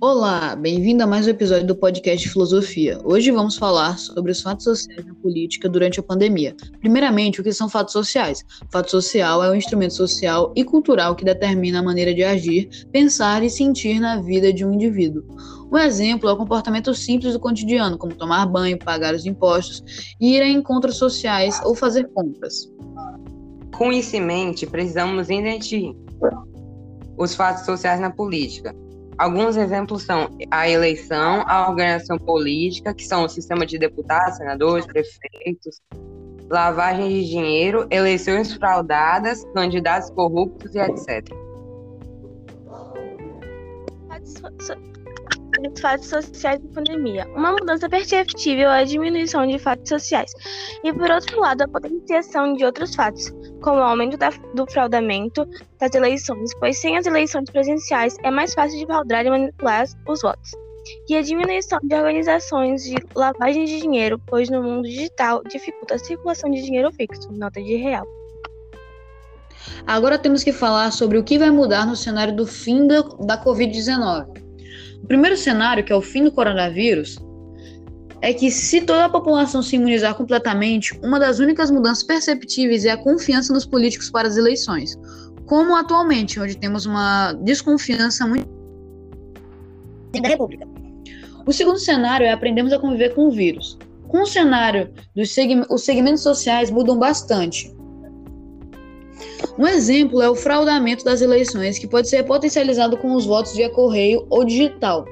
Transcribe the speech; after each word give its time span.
Olá, 0.00 0.54
bem-vindo 0.54 1.02
a 1.02 1.08
mais 1.08 1.26
um 1.26 1.30
episódio 1.30 1.66
do 1.66 1.74
podcast 1.74 2.28
Filosofia. 2.28 3.00
Hoje 3.02 3.32
vamos 3.32 3.56
falar 3.56 3.98
sobre 3.98 4.30
os 4.30 4.40
fatos 4.40 4.62
sociais 4.62 5.04
na 5.04 5.12
política 5.16 5.68
durante 5.68 5.98
a 5.98 6.02
pandemia. 6.04 6.54
Primeiramente, 6.78 7.40
o 7.40 7.44
que 7.44 7.52
são 7.52 7.68
fatos 7.68 7.94
sociais? 7.94 8.44
Fato 8.70 8.92
social 8.92 9.42
é 9.42 9.50
um 9.50 9.56
instrumento 9.56 9.94
social 9.94 10.52
e 10.54 10.62
cultural 10.62 11.16
que 11.16 11.24
determina 11.24 11.80
a 11.80 11.82
maneira 11.82 12.14
de 12.14 12.22
agir, 12.22 12.68
pensar 12.92 13.42
e 13.42 13.50
sentir 13.50 13.98
na 13.98 14.22
vida 14.22 14.52
de 14.52 14.64
um 14.64 14.72
indivíduo. 14.72 15.24
Um 15.72 15.76
exemplo 15.76 16.28
é 16.28 16.32
o 16.32 16.36
comportamento 16.36 16.94
simples 16.94 17.32
do 17.32 17.40
cotidiano, 17.40 17.98
como 17.98 18.14
tomar 18.14 18.46
banho, 18.46 18.78
pagar 18.78 19.16
os 19.16 19.26
impostos, 19.26 19.82
ir 20.20 20.40
a 20.40 20.48
encontros 20.48 20.96
sociais 20.96 21.60
ou 21.64 21.74
fazer 21.74 22.08
compras. 22.14 22.72
Com 23.76 23.92
isso 23.92 24.14
em 24.14 24.24
mente, 24.24 24.64
precisamos 24.64 25.28
identificar 25.28 26.44
os 27.16 27.34
fatos 27.34 27.66
sociais 27.66 27.98
na 27.98 28.10
política 28.10 28.72
Alguns 29.18 29.56
exemplos 29.56 30.04
são 30.04 30.30
a 30.48 30.68
eleição, 30.68 31.42
a 31.48 31.68
organização 31.68 32.16
política, 32.18 32.94
que 32.94 33.04
são 33.04 33.24
o 33.24 33.28
sistema 33.28 33.66
de 33.66 33.76
deputados, 33.76 34.36
senadores, 34.36 34.86
prefeitos, 34.86 35.82
lavagem 36.48 37.08
de 37.08 37.28
dinheiro, 37.28 37.86
eleições 37.90 38.54
fraudadas, 38.54 39.44
candidatos 39.52 40.08
corruptos 40.10 40.72
e 40.74 40.78
etc. 40.78 41.28
Os 45.58 45.80
fatos 45.80 46.06
sociais 46.06 46.60
da 46.60 46.68
pandemia. 46.72 47.26
Uma 47.34 47.52
mudança 47.52 47.88
perceptível 47.88 48.70
é 48.70 48.80
a 48.80 48.84
diminuição 48.84 49.44
de 49.44 49.58
fatos 49.58 49.88
sociais, 49.88 50.30
e 50.84 50.92
por 50.92 51.10
outro 51.10 51.40
lado, 51.40 51.62
a 51.62 51.68
potenciação 51.68 52.54
de 52.54 52.64
outros 52.64 52.94
fatos, 52.94 53.32
como 53.60 53.78
o 53.78 53.82
aumento 53.82 54.16
da, 54.16 54.30
do 54.54 54.70
fraudamento 54.70 55.44
das 55.80 55.92
eleições, 55.94 56.50
pois 56.60 56.78
sem 56.78 56.96
as 56.96 57.06
eleições 57.06 57.50
presenciais 57.50 58.16
é 58.22 58.30
mais 58.30 58.54
fácil 58.54 58.78
de 58.78 58.86
fraudar 58.86 59.26
e 59.26 59.30
manipular 59.30 59.84
os 60.06 60.22
votos. 60.22 60.52
E 61.08 61.16
a 61.16 61.22
diminuição 61.22 61.78
de 61.82 61.94
organizações 61.94 62.84
de 62.84 62.96
lavagem 63.14 63.64
de 63.64 63.80
dinheiro, 63.80 64.20
pois 64.26 64.48
no 64.48 64.62
mundo 64.62 64.88
digital 64.88 65.42
dificulta 65.42 65.96
a 65.96 65.98
circulação 65.98 66.50
de 66.50 66.62
dinheiro 66.62 66.92
fixo, 66.92 67.30
nota 67.32 67.60
de 67.60 67.76
real. 67.76 68.06
Agora 69.86 70.18
temos 70.18 70.44
que 70.44 70.52
falar 70.52 70.92
sobre 70.92 71.18
o 71.18 71.24
que 71.24 71.38
vai 71.38 71.50
mudar 71.50 71.84
no 71.84 71.96
cenário 71.96 72.34
do 72.34 72.46
fim 72.46 72.86
da, 72.86 73.02
da 73.20 73.42
Covid-19. 73.42 74.47
O 75.02 75.06
primeiro 75.06 75.36
cenário, 75.36 75.84
que 75.84 75.92
é 75.92 75.96
o 75.96 76.02
fim 76.02 76.24
do 76.24 76.32
coronavírus, 76.32 77.18
é 78.20 78.32
que 78.32 78.50
se 78.50 78.80
toda 78.80 79.04
a 79.04 79.08
população 79.08 79.62
se 79.62 79.76
imunizar 79.76 80.14
completamente, 80.14 80.98
uma 81.02 81.18
das 81.20 81.38
únicas 81.38 81.70
mudanças 81.70 82.02
perceptíveis 82.02 82.84
é 82.84 82.90
a 82.90 82.96
confiança 82.96 83.52
nos 83.52 83.64
políticos 83.64 84.10
para 84.10 84.26
as 84.26 84.36
eleições, 84.36 84.98
como 85.46 85.76
atualmente, 85.76 86.40
onde 86.40 86.56
temos 86.56 86.84
uma 86.84 87.32
desconfiança 87.32 88.26
muito 88.26 88.48
da 90.20 90.28
República. 90.28 90.66
O 91.46 91.52
segundo 91.52 91.78
cenário 91.78 92.26
é 92.26 92.32
aprendermos 92.32 92.72
a 92.72 92.78
conviver 92.78 93.14
com 93.14 93.28
o 93.28 93.30
vírus. 93.30 93.78
Com 94.08 94.22
o 94.22 94.26
cenário 94.26 94.92
dos 95.14 95.34
os 95.70 95.84
segmentos 95.84 96.22
sociais 96.22 96.70
mudam 96.70 96.98
bastante. 96.98 97.74
Um 99.58 99.66
exemplo 99.66 100.22
é 100.22 100.30
o 100.30 100.36
fraudamento 100.36 101.04
das 101.04 101.20
eleições, 101.20 101.80
que 101.80 101.88
pode 101.88 102.08
ser 102.08 102.22
potencializado 102.22 102.96
com 102.96 103.12
os 103.12 103.26
votos 103.26 103.56
via 103.56 103.68
correio 103.68 104.24
ou 104.30 104.44
digital. 104.44 105.04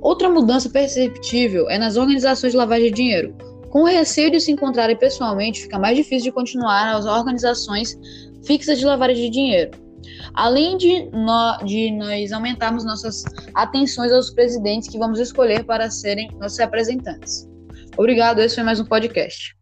Outra 0.00 0.28
mudança 0.28 0.68
perceptível 0.68 1.70
é 1.70 1.78
nas 1.78 1.96
organizações 1.96 2.50
de 2.50 2.58
lavagem 2.58 2.88
de 2.88 2.96
dinheiro. 2.96 3.34
Com 3.68 3.82
o 3.82 3.86
receio 3.86 4.28
de 4.28 4.40
se 4.40 4.50
encontrarem 4.50 4.96
pessoalmente, 4.96 5.62
fica 5.62 5.78
mais 5.78 5.96
difícil 5.96 6.24
de 6.24 6.32
continuar 6.32 6.96
as 6.96 7.06
organizações 7.06 7.96
fixas 8.44 8.80
de 8.80 8.84
lavagem 8.84 9.26
de 9.26 9.30
dinheiro. 9.30 9.70
Além 10.34 10.76
de, 10.76 11.04
no, 11.12 11.58
de 11.64 11.92
nós 11.92 12.32
aumentarmos 12.32 12.84
nossas 12.84 13.22
atenções 13.54 14.10
aos 14.10 14.30
presidentes 14.30 14.88
que 14.88 14.98
vamos 14.98 15.20
escolher 15.20 15.64
para 15.64 15.88
serem 15.90 16.28
nossos 16.40 16.58
representantes. 16.58 17.48
Obrigado, 17.96 18.40
esse 18.40 18.56
foi 18.56 18.64
mais 18.64 18.80
um 18.80 18.84
podcast. 18.84 19.59